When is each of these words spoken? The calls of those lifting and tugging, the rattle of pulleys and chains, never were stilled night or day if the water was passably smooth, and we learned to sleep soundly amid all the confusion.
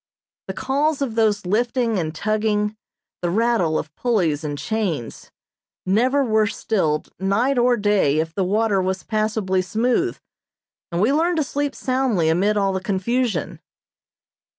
The 0.47 0.55
calls 0.55 1.03
of 1.03 1.13
those 1.13 1.45
lifting 1.45 1.99
and 1.99 2.15
tugging, 2.15 2.75
the 3.21 3.29
rattle 3.29 3.77
of 3.77 3.93
pulleys 3.95 4.43
and 4.43 4.57
chains, 4.57 5.29
never 5.85 6.23
were 6.23 6.47
stilled 6.47 7.09
night 7.19 7.59
or 7.59 7.77
day 7.77 8.17
if 8.17 8.33
the 8.33 8.43
water 8.43 8.81
was 8.81 9.03
passably 9.03 9.61
smooth, 9.61 10.17
and 10.91 11.01
we 11.01 11.13
learned 11.13 11.37
to 11.37 11.43
sleep 11.43 11.75
soundly 11.75 12.29
amid 12.29 12.57
all 12.57 12.73
the 12.73 12.81
confusion. 12.81 13.59